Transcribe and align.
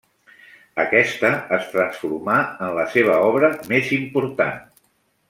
Aquesta 0.83 1.29
es 1.59 1.67
transformà 1.75 2.37
en 2.69 2.73
la 2.79 2.87
seva 2.97 3.19
obra 3.29 3.51
més 3.75 3.93
important. 4.03 4.59